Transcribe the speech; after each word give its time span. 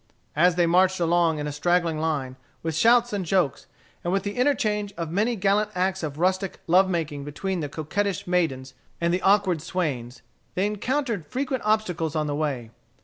As 0.35 0.55
they 0.55 0.65
marched 0.65 0.99
along 0.99 1.37
in 1.37 1.51
straggling 1.51 1.99
line, 1.99 2.35
with 2.63 2.73
shouts 2.73 3.13
and 3.13 3.23
jokes, 3.23 3.67
and 4.03 4.11
with 4.11 4.23
the 4.23 4.33
interchange 4.35 4.93
of 4.97 5.11
many 5.11 5.35
gallant 5.35 5.69
acts 5.75 6.01
of 6.01 6.17
rustic 6.17 6.59
love 6.65 6.89
making 6.89 7.23
between 7.23 7.59
the 7.59 7.69
coquettish 7.69 8.25
maidens 8.25 8.73
and 8.99 9.13
the 9.13 9.21
awkward 9.21 9.61
swains, 9.61 10.23
they 10.55 10.65
encountered 10.65 11.27
frequent 11.27 11.61
obstacles 11.63 12.15
on 12.15 12.25
the 12.25 12.33
way. 12.35 12.71